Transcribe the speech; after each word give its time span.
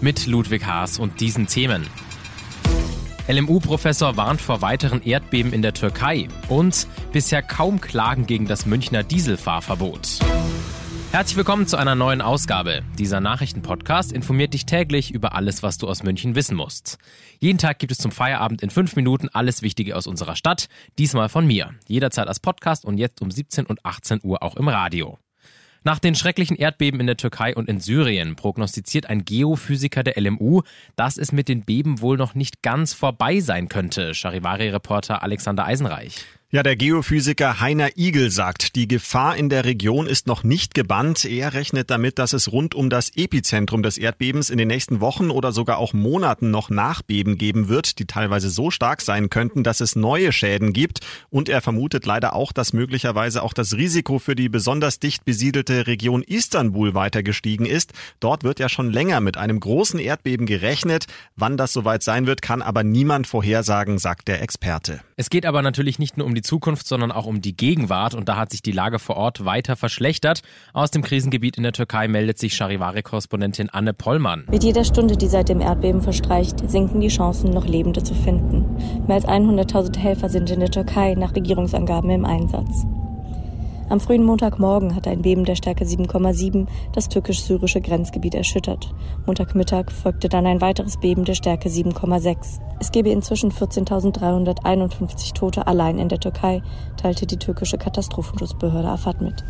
Mit 0.00 0.26
Ludwig 0.26 0.66
Haas 0.66 0.98
und 0.98 1.20
diesen 1.20 1.46
Themen. 1.46 1.86
LMU-Professor 3.28 4.16
warnt 4.16 4.40
vor 4.42 4.60
weiteren 4.60 5.02
Erdbeben 5.02 5.52
in 5.52 5.62
der 5.62 5.72
Türkei 5.72 6.28
und 6.48 6.86
bisher 7.12 7.42
kaum 7.42 7.80
Klagen 7.80 8.26
gegen 8.26 8.46
das 8.46 8.66
Münchner 8.66 9.02
Dieselfahrverbot. 9.02 10.18
Herzlich 11.12 11.36
willkommen 11.38 11.66
zu 11.66 11.78
einer 11.78 11.94
neuen 11.94 12.20
Ausgabe. 12.20 12.82
Dieser 12.98 13.20
Nachrichtenpodcast 13.20 14.12
informiert 14.12 14.52
dich 14.52 14.66
täglich 14.66 15.12
über 15.12 15.34
alles, 15.34 15.62
was 15.62 15.78
du 15.78 15.88
aus 15.88 16.02
München 16.02 16.34
wissen 16.34 16.56
musst. 16.56 16.98
Jeden 17.40 17.58
Tag 17.58 17.78
gibt 17.78 17.90
es 17.90 17.98
zum 17.98 18.12
Feierabend 18.12 18.62
in 18.62 18.68
fünf 18.68 18.96
Minuten 18.96 19.30
alles 19.32 19.62
Wichtige 19.62 19.96
aus 19.96 20.06
unserer 20.06 20.36
Stadt. 20.36 20.68
Diesmal 20.98 21.30
von 21.30 21.46
mir. 21.46 21.74
Jederzeit 21.88 22.28
als 22.28 22.38
Podcast 22.38 22.84
und 22.84 22.98
jetzt 22.98 23.22
um 23.22 23.30
17 23.30 23.64
und 23.64 23.84
18 23.84 24.20
Uhr 24.22 24.42
auch 24.42 24.56
im 24.56 24.68
Radio. 24.68 25.18
Nach 25.86 26.00
den 26.00 26.16
schrecklichen 26.16 26.56
Erdbeben 26.56 26.98
in 26.98 27.06
der 27.06 27.16
Türkei 27.16 27.54
und 27.54 27.68
in 27.68 27.78
Syrien 27.78 28.34
prognostiziert 28.34 29.06
ein 29.06 29.24
Geophysiker 29.24 30.02
der 30.02 30.20
LMU, 30.20 30.62
dass 30.96 31.16
es 31.16 31.30
mit 31.30 31.46
den 31.46 31.62
Beben 31.62 32.00
wohl 32.00 32.16
noch 32.16 32.34
nicht 32.34 32.60
ganz 32.60 32.92
vorbei 32.92 33.38
sein 33.38 33.68
könnte. 33.68 34.12
Charivari-Reporter 34.12 35.22
Alexander 35.22 35.64
Eisenreich. 35.64 36.24
Ja, 36.52 36.62
der 36.62 36.76
Geophysiker 36.76 37.58
Heiner 37.58 37.98
Igel 37.98 38.30
sagt, 38.30 38.76
die 38.76 38.86
Gefahr 38.86 39.36
in 39.36 39.48
der 39.48 39.64
Region 39.64 40.06
ist 40.06 40.28
noch 40.28 40.44
nicht 40.44 40.74
gebannt. 40.74 41.24
Er 41.24 41.54
rechnet 41.54 41.90
damit, 41.90 42.20
dass 42.20 42.32
es 42.32 42.52
rund 42.52 42.72
um 42.72 42.88
das 42.88 43.10
Epizentrum 43.16 43.82
des 43.82 43.98
Erdbebens 43.98 44.48
in 44.50 44.56
den 44.56 44.68
nächsten 44.68 45.00
Wochen 45.00 45.32
oder 45.32 45.50
sogar 45.50 45.78
auch 45.78 45.92
Monaten 45.92 46.52
noch 46.52 46.70
Nachbeben 46.70 47.36
geben 47.36 47.68
wird, 47.68 47.98
die 47.98 48.04
teilweise 48.04 48.48
so 48.48 48.70
stark 48.70 49.00
sein 49.00 49.28
könnten, 49.28 49.64
dass 49.64 49.80
es 49.80 49.96
neue 49.96 50.30
Schäden 50.30 50.72
gibt. 50.72 51.00
Und 51.30 51.48
er 51.48 51.62
vermutet 51.62 52.06
leider 52.06 52.32
auch, 52.32 52.52
dass 52.52 52.72
möglicherweise 52.72 53.42
auch 53.42 53.52
das 53.52 53.74
Risiko 53.74 54.20
für 54.20 54.36
die 54.36 54.48
besonders 54.48 55.00
dicht 55.00 55.24
besiedelte 55.24 55.88
Region 55.88 56.22
Istanbul 56.22 56.94
weiter 56.94 57.24
gestiegen 57.24 57.66
ist. 57.66 57.92
Dort 58.20 58.44
wird 58.44 58.60
ja 58.60 58.68
schon 58.68 58.92
länger 58.92 59.18
mit 59.18 59.36
einem 59.36 59.58
großen 59.58 59.98
Erdbeben 59.98 60.46
gerechnet. 60.46 61.06
Wann 61.34 61.56
das 61.56 61.72
soweit 61.72 62.04
sein 62.04 62.28
wird, 62.28 62.40
kann 62.40 62.62
aber 62.62 62.84
niemand 62.84 63.26
vorhersagen, 63.26 63.98
sagt 63.98 64.28
der 64.28 64.42
Experte. 64.42 65.00
Es 65.16 65.28
geht 65.28 65.44
aber 65.44 65.62
natürlich 65.62 65.98
nicht 65.98 66.16
nur 66.16 66.26
um 66.26 66.35
die 66.36 66.42
Zukunft, 66.42 66.86
sondern 66.86 67.10
auch 67.10 67.26
um 67.26 67.40
die 67.40 67.56
Gegenwart. 67.56 68.14
Und 68.14 68.28
da 68.28 68.36
hat 68.36 68.52
sich 68.52 68.62
die 68.62 68.72
Lage 68.72 68.98
vor 68.98 69.16
Ort 69.16 69.44
weiter 69.44 69.74
verschlechtert. 69.74 70.42
Aus 70.72 70.92
dem 70.92 71.02
Krisengebiet 71.02 71.56
in 71.56 71.64
der 71.64 71.72
Türkei 71.72 72.06
meldet 72.06 72.38
sich 72.38 72.54
Charivari-Korrespondentin 72.54 73.70
Anne 73.70 73.92
Pollmann. 73.92 74.44
Mit 74.50 74.62
jeder 74.62 74.84
Stunde, 74.84 75.16
die 75.16 75.28
seit 75.28 75.48
dem 75.48 75.60
Erdbeben 75.60 76.02
verstreicht, 76.02 76.70
sinken 76.70 77.00
die 77.00 77.08
Chancen, 77.08 77.50
noch 77.50 77.66
Lebende 77.66 78.02
zu 78.02 78.14
finden. 78.14 78.76
Mehr 79.06 79.16
als 79.16 79.26
100.000 79.26 79.98
Helfer 79.98 80.28
sind 80.28 80.50
in 80.50 80.60
der 80.60 80.70
Türkei 80.70 81.14
nach 81.14 81.34
Regierungsangaben 81.34 82.10
im 82.10 82.24
Einsatz. 82.24 82.86
Am 83.88 84.00
frühen 84.00 84.24
Montagmorgen 84.24 84.96
hat 84.96 85.06
ein 85.06 85.22
Beben 85.22 85.44
der 85.44 85.54
Stärke 85.54 85.84
7,7 85.84 86.66
das 86.92 87.08
türkisch-syrische 87.08 87.80
Grenzgebiet 87.80 88.34
erschüttert. 88.34 88.92
Montagmittag 89.26 89.92
folgte 89.92 90.28
dann 90.28 90.44
ein 90.46 90.60
weiteres 90.60 90.98
Beben 90.98 91.24
der 91.24 91.34
Stärke 91.34 91.68
7,6. 91.68 92.60
Es 92.80 92.90
gebe 92.90 93.10
inzwischen 93.10 93.52
14.351 93.52 95.34
Tote 95.34 95.68
allein 95.68 95.98
in 95.98 96.08
der 96.08 96.18
Türkei, 96.18 96.62
teilte 96.96 97.26
die 97.26 97.38
türkische 97.38 97.78
Katastrophenschutzbehörde 97.78 98.88
Afad 98.88 99.20
mit. 99.20 99.44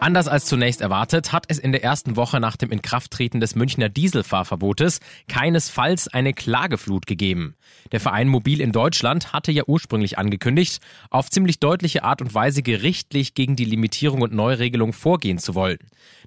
Anders 0.00 0.28
als 0.28 0.46
zunächst 0.46 0.80
erwartet, 0.80 1.32
hat 1.32 1.46
es 1.48 1.58
in 1.58 1.72
der 1.72 1.82
ersten 1.82 2.14
Woche 2.14 2.38
nach 2.38 2.56
dem 2.56 2.70
Inkrafttreten 2.70 3.40
des 3.40 3.56
Münchner 3.56 3.88
Dieselfahrverbotes 3.88 5.00
keinesfalls 5.26 6.06
eine 6.06 6.32
Klageflut 6.32 7.08
gegeben. 7.08 7.56
Der 7.90 7.98
Verein 7.98 8.28
Mobil 8.28 8.60
in 8.60 8.70
Deutschland 8.70 9.32
hatte 9.32 9.50
ja 9.50 9.64
ursprünglich 9.66 10.16
angekündigt, 10.16 10.80
auf 11.10 11.30
ziemlich 11.30 11.58
deutliche 11.58 12.04
Art 12.04 12.22
und 12.22 12.32
Weise 12.32 12.62
gerichtlich 12.62 13.34
gegen 13.34 13.56
die 13.56 13.64
Limitierung 13.64 14.22
und 14.22 14.32
Neuregelung 14.32 14.92
vorgehen 14.92 15.38
zu 15.38 15.56
wollen. 15.56 15.78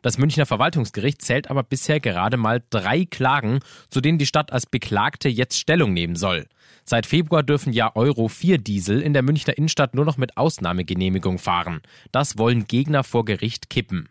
Das 0.02 0.18
Münchner 0.18 0.46
Verwaltungsgericht 0.46 1.22
zählt 1.22 1.50
aber 1.50 1.64
bisher 1.64 2.02
gerade 2.02 2.36
mal 2.36 2.62
drei 2.72 3.06
Klagen, 3.06 3.60
zu 3.90 4.02
denen 4.02 4.18
die 4.18 4.26
Stadt 4.26 4.52
als 4.52 4.66
Beklagte 4.66 5.30
jetzt 5.30 5.58
Stellung 5.58 5.94
nehmen 5.94 6.18
soll. 6.18 6.46
Seit 6.84 7.06
Februar 7.06 7.44
dürfen 7.44 7.74
ja 7.74 7.96
Euro 7.96 8.28
4 8.28 8.58
Diesel 8.58 9.02
in 9.02 9.14
der 9.14 9.22
Münchner 9.22 9.58
Innenstadt 9.58 9.96
nur 9.96 10.06
noch 10.06 10.18
mit 10.18 10.38
Ausnahmegenehmigung 10.38 11.38
fahren. 11.38 11.82
Das 12.12 12.38
wollen 12.38 12.68
Gegner 12.68 13.04
vor 13.04 13.24
Gericht 13.24 13.61
kippen. 13.70 14.10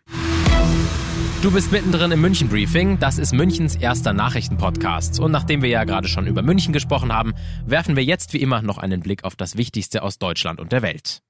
Du 1.41 1.49
bist 1.49 1.71
mittendrin 1.71 2.11
im 2.11 2.21
München 2.21 2.49
Briefing. 2.49 2.99
Das 2.99 3.17
ist 3.17 3.33
Münchens 3.33 3.75
erster 3.75 4.13
Nachrichtenpodcast. 4.13 5.19
Und 5.19 5.31
nachdem 5.31 5.63
wir 5.63 5.69
ja 5.69 5.85
gerade 5.85 6.07
schon 6.07 6.27
über 6.27 6.43
München 6.43 6.71
gesprochen 6.71 7.11
haben, 7.11 7.33
werfen 7.65 7.95
wir 7.95 8.03
jetzt 8.03 8.33
wie 8.33 8.41
immer 8.41 8.61
noch 8.61 8.77
einen 8.77 9.01
Blick 9.01 9.23
auf 9.23 9.35
das 9.35 9.57
Wichtigste 9.57 10.03
aus 10.03 10.19
Deutschland 10.19 10.59
und 10.59 10.71
der 10.71 10.83
Welt. 10.83 11.23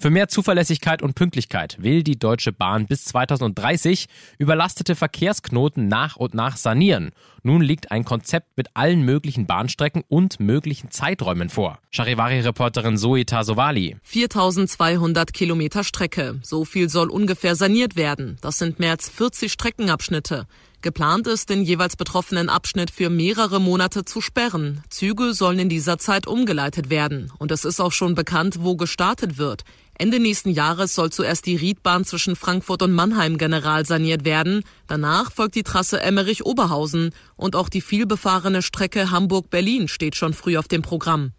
Für 0.00 0.08
mehr 0.08 0.28
Zuverlässigkeit 0.28 1.02
und 1.02 1.14
Pünktlichkeit 1.14 1.76
will 1.78 2.02
die 2.02 2.18
Deutsche 2.18 2.52
Bahn 2.52 2.86
bis 2.86 3.04
2030 3.04 4.06
überlastete 4.38 4.96
Verkehrsknoten 4.96 5.88
nach 5.88 6.16
und 6.16 6.32
nach 6.32 6.56
sanieren. 6.56 7.10
Nun 7.42 7.60
liegt 7.60 7.90
ein 7.90 8.06
Konzept 8.06 8.56
mit 8.56 8.68
allen 8.72 9.02
möglichen 9.02 9.46
Bahnstrecken 9.46 10.02
und 10.08 10.40
möglichen 10.40 10.90
Zeiträumen 10.90 11.50
vor. 11.50 11.80
Charivari-Reporterin 11.90 12.96
Zoe 12.96 13.26
Tasovali. 13.26 13.98
4200 14.02 15.34
Kilometer 15.34 15.84
Strecke. 15.84 16.40
So 16.42 16.64
viel 16.64 16.88
soll 16.88 17.10
ungefähr 17.10 17.54
saniert 17.54 17.94
werden. 17.94 18.38
Das 18.40 18.56
sind 18.56 18.78
mehr 18.78 18.92
als 18.92 19.10
40 19.10 19.52
Streckenabschnitte. 19.52 20.46
Geplant 20.82 21.26
ist, 21.26 21.50
den 21.50 21.62
jeweils 21.62 21.96
betroffenen 21.96 22.48
Abschnitt 22.48 22.90
für 22.90 23.10
mehrere 23.10 23.60
Monate 23.60 24.04
zu 24.04 24.20
sperren. 24.20 24.82
Züge 24.88 25.34
sollen 25.34 25.58
in 25.58 25.68
dieser 25.68 25.98
Zeit 25.98 26.26
umgeleitet 26.26 26.90
werden. 26.90 27.30
Und 27.38 27.50
es 27.50 27.64
ist 27.64 27.80
auch 27.80 27.92
schon 27.92 28.14
bekannt, 28.14 28.56
wo 28.60 28.76
gestartet 28.76 29.38
wird. 29.38 29.64
Ende 29.98 30.18
nächsten 30.18 30.48
Jahres 30.50 30.94
soll 30.94 31.10
zuerst 31.10 31.44
die 31.44 31.56
Riedbahn 31.56 32.06
zwischen 32.06 32.34
Frankfurt 32.34 32.82
und 32.82 32.92
Mannheim 32.92 33.36
general 33.36 33.84
saniert 33.84 34.24
werden. 34.24 34.64
Danach 34.86 35.30
folgt 35.30 35.54
die 35.56 35.62
Trasse 35.62 36.00
Emmerich-Oberhausen 36.00 37.10
und 37.36 37.54
auch 37.54 37.68
die 37.68 37.82
vielbefahrene 37.82 38.62
Strecke 38.62 39.10
Hamburg-Berlin 39.10 39.88
steht 39.88 40.16
schon 40.16 40.32
früh 40.32 40.56
auf 40.56 40.68
dem 40.68 40.80
Programm. 40.80 41.32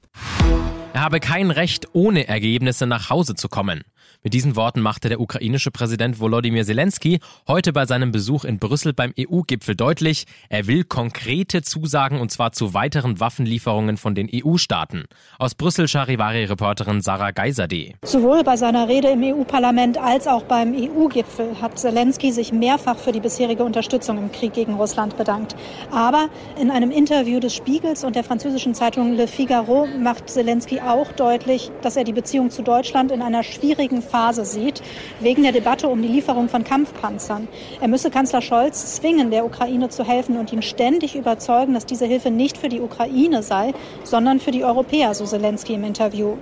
Er 0.94 1.02
habe 1.02 1.22
kein 1.22 1.52
Recht, 1.52 1.88
ohne 1.94 2.28
Ergebnisse 2.28 2.86
nach 2.86 3.10
Hause 3.10 3.36
zu 3.36 3.48
kommen. 3.48 3.84
Mit 4.24 4.34
diesen 4.34 4.56
Worten 4.56 4.82
machte 4.82 5.10
der 5.10 5.20
ukrainische 5.20 5.72
Präsident 5.72 6.20
Volodymyr 6.20 6.64
Zelensky 6.64 7.20
heute 7.48 7.74
bei 7.74 7.86
seinem 7.86 8.12
Besuch 8.12 8.44
in 8.44 8.60
Brüssel 8.60 8.94
beim 8.94 9.14
EU-Gipfel 9.18 9.76
deutlich, 9.76 10.26
er 10.50 10.68
will 10.68 10.84
konkrete 10.84 11.64
Zusagen 11.64 12.20
und 12.20 12.32
zwar 12.32 12.52
zu 12.52 12.74
weiteren 12.74 13.20
Waffenlieferungen 13.20 13.98
von 13.98 14.14
den 14.14 14.30
EU-Staaten. 14.32 15.06
Aus 15.40 15.56
Brüssel 15.56 15.88
Charivari-Reporterin 15.88 17.02
Sarah 17.02 17.32
Geiserde. 17.32 17.94
Sowohl 18.04 18.44
bei 18.44 18.58
seiner 18.58 18.88
Rede 18.88 19.10
im 19.10 19.24
EU-Parlament 19.24 19.98
als 19.98 20.28
auch 20.28 20.44
beim 20.44 20.76
EU-Gipfel 20.76 21.60
hat 21.62 21.80
Zelensky 21.80 22.32
sich 22.32 22.52
mehrfach 22.52 22.98
für 22.98 23.14
die 23.14 23.22
bisherige 23.22 23.64
Unterstützung 23.64 24.18
im 24.18 24.32
Krieg 24.32 24.54
gegen 24.54 24.74
Russland 24.74 25.18
bedankt. 25.18 25.56
Aber 25.90 26.30
in 26.60 26.70
einem 26.70 26.92
Interview 26.92 27.40
des 27.40 27.56
Spiegels 27.56 28.04
und 28.04 28.16
der 28.16 28.24
französischen 28.24 28.76
Zeitung 28.76 29.14
Le 29.14 29.28
Figaro 29.28 29.88
macht 29.98 30.30
Zelensky 30.30 30.81
auch 30.88 31.12
deutlich, 31.12 31.72
dass 31.82 31.96
er 31.96 32.04
die 32.04 32.14
Beziehung 32.14 32.50
zu 32.50 32.62
Deutschland 32.62 33.12
in 33.12 33.22
einer 33.22 33.44
schwierigen 33.44 34.02
Phase 34.02 34.46
sieht, 34.46 34.82
wegen 35.20 35.44
der 35.44 35.52
Debatte 35.52 35.88
um 35.88 36.02
die 36.02 36.08
Lieferung 36.08 36.50
von 36.50 36.64
Kampfpanzern. 36.64 37.48
Er 37.80 37.88
müsse 37.88 38.12
Kanzler 38.12 38.42
Scholz 38.42 38.96
zwingen, 38.96 39.32
der 39.32 39.46
Ukraine 39.46 39.90
zu 39.90 40.04
helfen 40.04 40.38
und 40.38 40.52
ihn 40.52 40.62
ständig 40.62 41.16
überzeugen, 41.16 41.74
dass 41.74 41.86
diese 41.86 42.06
Hilfe 42.06 42.32
nicht 42.32 42.58
für 42.58 42.70
die 42.70 42.82
Ukraine 42.82 43.44
sei, 43.44 43.74
sondern 44.04 44.40
für 44.40 44.52
die 44.52 44.64
Europäer, 44.64 45.14
so 45.14 45.26
Zelensky 45.26 45.74
im 45.74 45.84
Interview. 45.84 46.38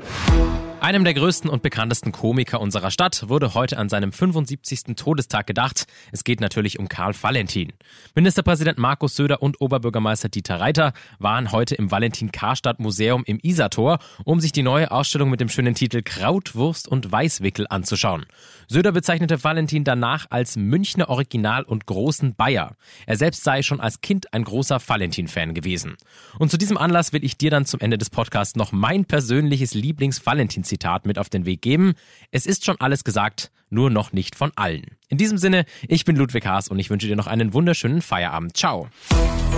Einem 0.82 1.04
der 1.04 1.14
größten 1.14 1.50
und 1.50 1.62
bekanntesten 1.62 2.14
Komiker 2.14 2.62
unserer 2.62 2.90
Stadt 2.90 3.28
wurde 3.28 3.54
heute 3.54 3.78
an 3.78 3.90
seinem 3.90 4.14
75. 4.14 4.96
Todestag 4.96 5.46
gedacht. 5.46 5.86
Es 6.14 6.24
geht 6.24 6.40
natürlich 6.40 6.80
um 6.80 6.88
Karl 6.88 7.14
Valentin. 7.22 7.74
Ministerpräsident 8.16 8.78
Markus 8.78 9.18
Söder 9.18 9.42
und 9.42 9.60
Oberbürgermeister 9.60 10.30
Dieter 10.30 10.62
Reiter 10.62 10.94
waren 11.20 11.52
heute 11.52 11.76
im 11.76 11.92
Valentin-Karstadt-Museum 11.92 13.26
im 13.26 13.40
Isartor, 13.44 14.00
um 14.24 14.40
sich 14.40 14.54
die 14.54 14.64
neue 14.64 14.90
Ausstellung 14.90 15.30
mit 15.30 15.42
dem 15.42 15.50
schönen 15.50 15.76
Titel 15.76 16.02
Krautwurst 16.02 16.88
und 16.88 17.12
Weißwickel 17.12 17.68
anzuschauen. 17.70 18.26
Söder 18.70 18.94
bezeichnete 18.94 19.44
Valentin 19.44 19.84
danach 19.84 20.28
als 20.30 20.56
Münchner 20.56 21.10
Original 21.10 21.64
und 21.64 21.88
großen 21.88 22.36
Bayer. 22.36 22.78
Er 23.06 23.18
selbst 23.18 23.44
sei 23.44 23.64
schon 23.64 23.82
als 23.82 24.00
Kind 24.00 24.34
ein 24.34 24.46
großer 24.46 24.80
Valentin-Fan 24.80 25.54
gewesen. 25.54 25.98
Und 26.38 26.52
zu 26.52 26.58
diesem 26.58 26.78
Anlass 26.78 27.12
will 27.12 27.26
ich 27.26 27.38
dir 27.38 27.52
dann 27.52 27.66
zum 27.66 27.82
Ende 27.82 27.98
des 27.98 28.10
Podcasts 28.10 28.56
noch 28.56 28.72
mein 28.72 29.04
persönliches 29.04 29.74
Lieblings-Valentin 29.74 30.64
Zitat 30.70 31.06
mit 31.06 31.20
auf 31.20 31.30
den 31.30 31.46
Weg 31.46 31.62
geben. 31.62 31.94
Es 32.32 32.46
ist 32.46 32.66
schon 32.66 32.80
alles 32.80 33.04
gesagt, 33.04 33.52
nur 33.70 33.90
noch 33.90 34.14
nicht 34.14 34.36
von 34.36 34.52
allen. 34.56 34.98
In 35.10 35.18
diesem 35.18 35.38
Sinne, 35.38 35.66
ich 35.88 36.06
bin 36.06 36.16
Ludwig 36.16 36.46
Haas 36.46 36.70
und 36.70 36.80
ich 36.80 36.90
wünsche 36.90 37.08
dir 37.08 37.16
noch 37.16 37.28
einen 37.28 37.54
wunderschönen 37.54 38.02
Feierabend. 38.02 38.56
Ciao. 38.56 38.88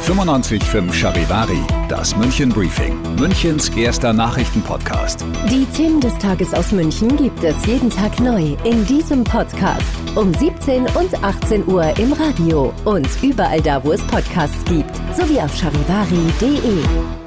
95.5 0.05 0.91
Charivari, 0.93 1.59
das 1.87 2.15
München 2.15 2.49
Briefing, 2.49 2.99
Münchens 3.17 3.69
erster 3.69 4.13
Nachrichtenpodcast. 4.13 5.23
Die 5.49 5.65
Themen 5.65 6.01
des 6.01 6.17
Tages 6.17 6.53
aus 6.53 6.71
München 6.71 7.15
gibt 7.17 7.43
es 7.43 7.65
jeden 7.65 7.89
Tag 7.89 8.19
neu 8.19 8.55
in 8.63 8.85
diesem 8.87 9.23
Podcast. 9.23 9.85
Um 10.15 10.33
17 10.33 10.85
und 10.87 11.23
18 11.23 11.67
Uhr 11.67 11.97
im 11.99 12.13
Radio 12.13 12.73
und 12.85 13.07
überall 13.21 13.61
da, 13.61 13.83
wo 13.83 13.91
es 13.91 14.01
Podcasts 14.07 14.65
gibt, 14.65 14.95
sowie 15.15 15.39
auf 15.39 15.55
charivari.de. 15.55 17.20